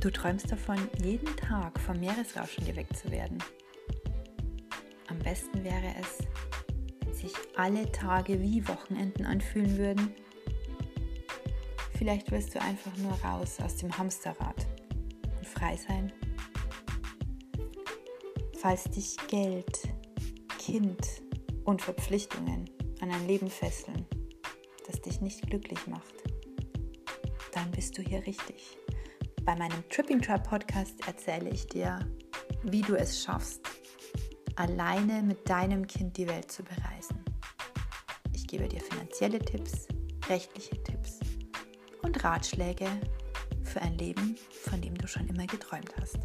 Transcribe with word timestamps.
Du 0.00 0.10
träumst 0.10 0.52
davon, 0.52 0.78
jeden 1.02 1.34
Tag 1.36 1.80
vom 1.80 1.98
Meeresrauschen 1.98 2.64
geweckt 2.66 2.96
zu 2.96 3.10
werden. 3.10 3.38
Am 5.08 5.18
besten 5.20 5.64
wäre 5.64 5.94
es, 6.00 6.18
wenn 7.00 7.14
sich 7.14 7.32
alle 7.56 7.90
Tage 7.92 8.40
wie 8.40 8.66
Wochenenden 8.68 9.24
anfühlen 9.24 9.78
würden. 9.78 10.14
Vielleicht 11.96 12.30
willst 12.30 12.54
du 12.54 12.60
einfach 12.60 12.94
nur 12.98 13.12
raus 13.24 13.58
aus 13.60 13.76
dem 13.76 13.96
Hamsterrad 13.96 14.66
und 15.38 15.46
frei 15.46 15.76
sein. 15.76 16.12
Falls 18.60 18.84
dich 18.84 19.16
Geld, 19.28 19.88
Kind 20.58 21.22
und 21.64 21.80
Verpflichtungen 21.80 22.68
an 23.00 23.10
ein 23.10 23.26
Leben 23.26 23.48
fesseln, 23.48 24.04
das 24.86 25.00
dich 25.00 25.20
nicht 25.20 25.48
glücklich 25.48 25.86
macht, 25.86 26.14
dann 27.52 27.70
bist 27.70 27.96
du 27.96 28.02
hier 28.02 28.26
richtig. 28.26 28.76
Bei 29.46 29.54
meinem 29.54 29.88
Tripping 29.90 30.20
Tribe 30.20 30.42
Podcast 30.42 31.06
erzähle 31.06 31.50
ich 31.50 31.68
dir, 31.68 32.00
wie 32.64 32.82
du 32.82 32.96
es 32.96 33.22
schaffst, 33.22 33.60
alleine 34.56 35.22
mit 35.22 35.48
deinem 35.48 35.86
Kind 35.86 36.16
die 36.16 36.26
Welt 36.26 36.50
zu 36.50 36.64
bereisen. 36.64 37.24
Ich 38.34 38.48
gebe 38.48 38.66
dir 38.66 38.80
finanzielle 38.80 39.38
Tipps, 39.38 39.86
rechtliche 40.28 40.82
Tipps 40.82 41.20
und 42.02 42.24
Ratschläge 42.24 42.88
für 43.62 43.80
ein 43.82 43.96
Leben, 43.98 44.34
von 44.64 44.80
dem 44.80 44.98
du 44.98 45.06
schon 45.06 45.28
immer 45.28 45.46
geträumt 45.46 45.94
hast. 46.00 46.18